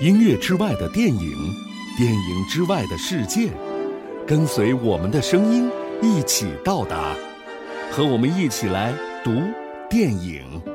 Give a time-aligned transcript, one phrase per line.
[0.00, 1.32] 音乐之外的电影，
[1.96, 3.50] 电影之外的世界，
[4.26, 5.70] 跟随我们的声音
[6.02, 7.14] 一起到达，
[7.92, 8.92] 和我们一起来
[9.22, 9.30] 读
[9.88, 10.71] 电影。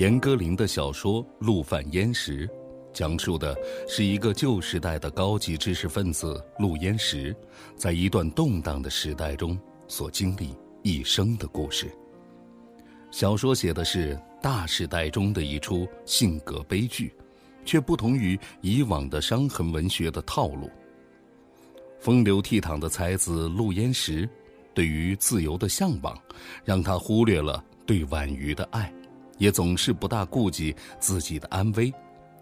[0.00, 2.48] 严歌苓的小说《陆犯焉识》。
[2.90, 3.54] 讲述的
[3.86, 7.36] 是一个旧时代的高级知识分子陆焉识，
[7.76, 11.86] 在一段动荡的时代中所经历一生的故事。
[13.10, 17.12] 小说写的是大时代中的一出性格悲剧，
[17.66, 20.70] 却不同于以往的伤痕文学的套路。
[21.98, 24.26] 风流倜傥的才子陆焉识，
[24.72, 26.18] 对于自由的向往，
[26.64, 28.90] 让他忽略了对婉瑜的爱，
[29.40, 31.92] 也总是不大顾及自己的安危。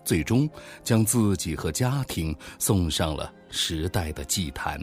[0.05, 0.49] 最终，
[0.83, 4.81] 将自己和家庭送上了时代的祭坛，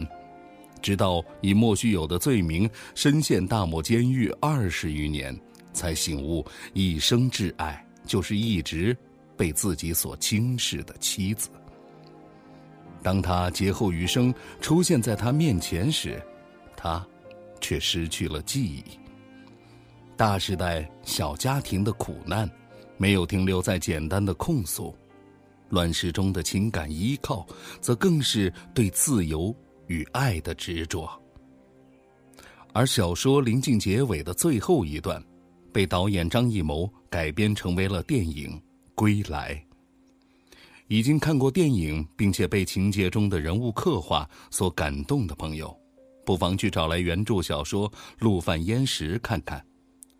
[0.80, 5.36] 直到以莫须有的罪名深陷大漠监狱二十余年，
[5.72, 8.96] 才醒悟一生挚爱就是一直
[9.36, 11.50] 被自己所轻视的妻子。
[13.02, 16.22] 当他劫后余生出现在他面前时，
[16.76, 17.04] 他
[17.60, 18.84] 却失去了记忆。
[20.16, 22.50] 大时代小家庭的苦难，
[22.96, 24.96] 没有停留在简单的控诉。
[25.68, 27.46] 乱世中的情感依靠，
[27.82, 29.54] 则更是对自由
[29.88, 31.06] 与爱的执着。
[32.72, 35.22] 而小说临近结尾的最后一段，
[35.70, 38.58] 被导演张艺谋改编成为了电影
[38.94, 39.54] 《归来》。
[40.88, 45.76] 已经看过电影，并且被情节中的人物刻画所感动的朋友，
[46.24, 49.62] 不妨去找来原著小说《陆犯焉识》看看。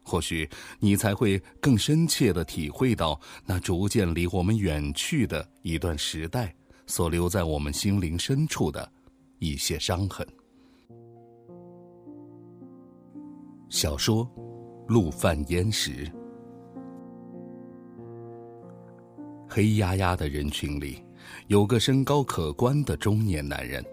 [0.08, 6.55] 或许你才会更深切的体会到那逐渐离我们远去的一段时代
[6.86, 8.89] 所留在我们心灵深处的
[9.40, 10.24] 一些伤痕。
[13.68, 14.24] 小说
[14.86, 15.90] 《陆犯焉识》，
[19.48, 21.05] 黑压压的人群里，
[21.48, 23.84] 有个身高可观的中年男人，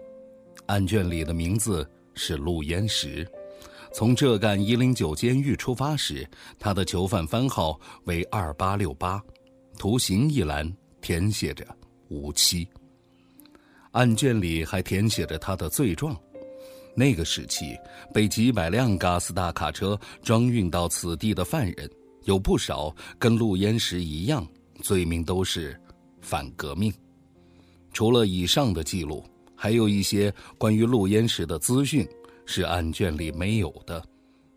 [0.66, 3.28] 案卷里的名字是陆焉识。
[3.94, 6.28] 从浙赣一零九监狱出发时，
[6.58, 9.22] 他的囚犯番号为二八六八，
[9.78, 10.68] 图形一栏
[11.00, 11.64] 填写着
[12.08, 12.66] 无期。
[13.92, 16.14] 案卷里还填写着他的罪状。
[16.96, 17.76] 那个时期，
[18.12, 21.88] 被几百辆嘎斯大卡车装运到此地的犯人，
[22.24, 24.44] 有不少跟陆焉识一样，
[24.82, 25.80] 罪名都是
[26.20, 26.92] 反革命。
[27.92, 32.04] 除了以上的记录，还有一些关于陆焉识的资讯。
[32.46, 34.02] 是案卷里没有的，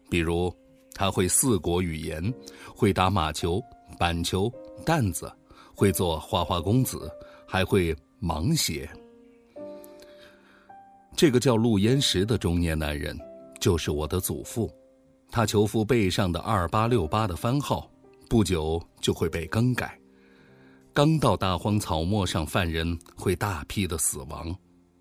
[0.10, 0.54] 比如
[0.94, 2.34] 他会四国语言，
[2.76, 3.62] 会打马球、
[3.98, 4.52] 板球、
[4.86, 5.32] 担子，
[5.76, 7.12] 会做花花公子，
[7.48, 8.90] 还会盲写。
[11.16, 13.18] 这个叫陆焉识的中年男人，
[13.60, 14.72] 就是我的祖父。
[15.32, 17.90] 他囚父背上的二八六八的番号，
[18.30, 20.00] 不久就会被更改。
[20.94, 24.56] 刚到大荒草漠上，犯人会大批的死亡，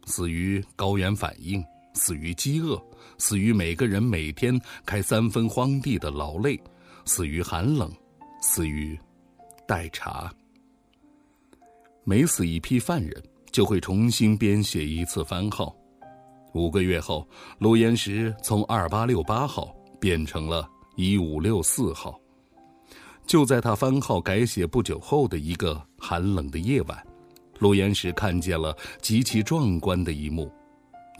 [0.05, 1.65] 死于高原反应。
[1.97, 2.81] 死于饥饿，
[3.19, 6.61] 死于每个人每天开三分荒地的劳累，
[7.07, 7.91] 死于寒冷，
[8.41, 8.97] 死于
[9.67, 10.33] 待查。
[12.05, 13.21] 每死一批犯人，
[13.51, 15.75] 就会重新编写一次番号。
[16.53, 17.27] 五个月后，
[17.59, 22.21] 陆岩石从二八六八号变成了一五六四号。
[23.27, 27.05] 就在他番号改写不久后的一个寒冷的夜晚，
[27.59, 30.49] 陆岩石看见了极其壮观的一幕。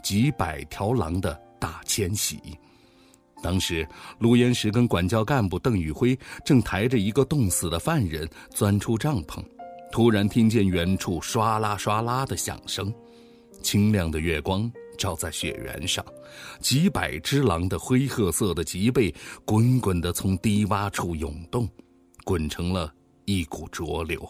[0.07, 2.39] 几百条狼的大迁徙。
[3.43, 3.85] 当时，
[4.19, 9.43] 陆岩石跟管教干部邓宇辉正抬着一个冻死的犯人钻出帐篷，
[9.91, 12.89] 突然听见远处唰啦唰啦的响声，
[13.61, 16.05] 清亮的月光照在雪原上，
[16.61, 19.13] 几百只狼的灰褐色的脊背
[19.43, 21.67] 滚滚的从低洼处涌动，
[22.23, 22.93] 滚成了
[23.25, 24.25] 一股浊流。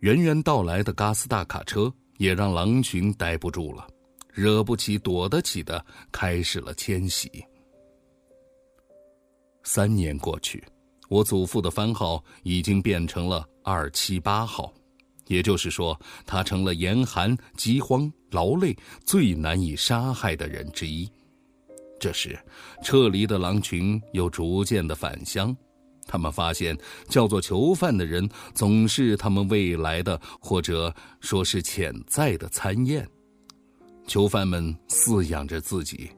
[0.00, 1.90] 源源到来的嘎斯大卡车。
[2.18, 3.88] 也让狼群待不住了，
[4.32, 7.44] 惹不起躲得起的，开始了迁徙。
[9.62, 10.62] 三年过去，
[11.08, 14.72] 我祖父的番号已经变成了二七八号，
[15.26, 21.10] 也就是说，他成了严寒、饥荒、劳累最难以杀害的人之一。
[22.00, 22.38] 这时，
[22.82, 25.56] 撤离的狼群又逐渐的返乡。
[26.08, 26.76] 他们发现
[27.08, 33.06] 叫做囚犯的人总是他们未来的或者说是潜在的参宴
[34.08, 36.10] 囚犯们饲养着自己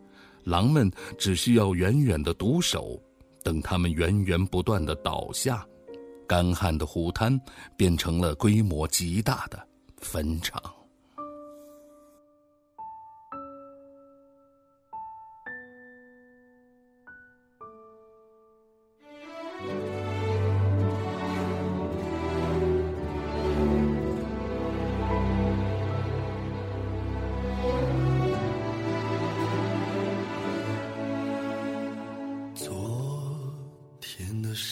[0.45, 2.99] 狼们只需要远远的独守
[3.43, 5.67] 等他们源源不断的倒下
[6.27, 7.39] 干旱的湖滩
[7.77, 9.61] 变成了规模极大的
[9.99, 10.80] 坟场。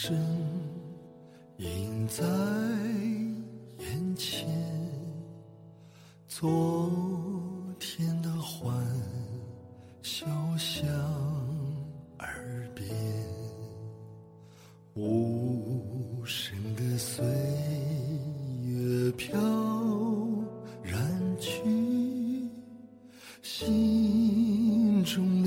[0.09, 0.17] 真
[1.57, 2.25] 映在
[3.77, 4.49] 眼前，
[6.27, 6.91] 昨
[7.79, 8.75] 天的欢
[10.01, 10.25] 笑
[10.57, 10.87] 响
[12.17, 12.89] 耳边，
[14.95, 17.23] 无声的岁
[18.63, 19.39] 月飘
[20.81, 21.61] 然去，
[23.43, 25.38] 心中。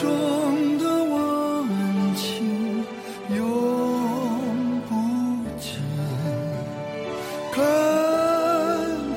[0.00, 2.24] 心中的温情
[3.36, 3.38] 永
[4.88, 4.90] 不
[5.60, 5.78] 尽
[7.54, 7.60] 跟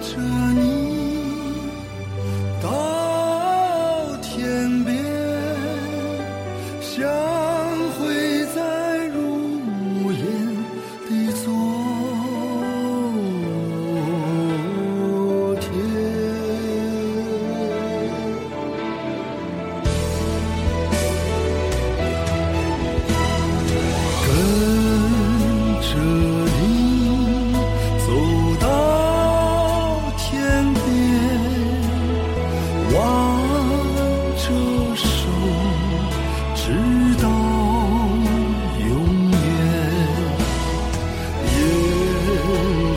[0.02, 0.12] 着
[0.60, 0.62] 你
[2.62, 2.68] 到
[4.22, 4.94] 天边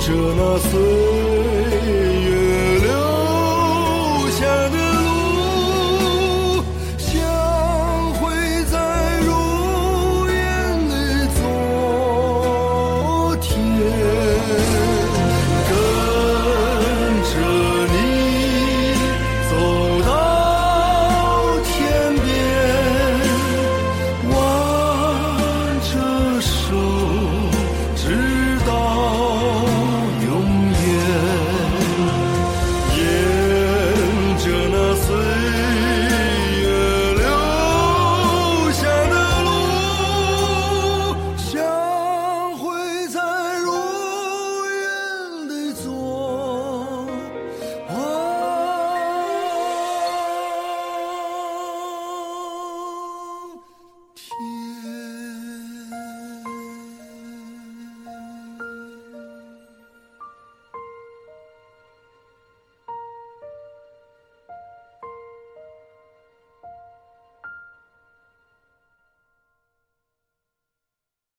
[0.06, 1.35] 着那岁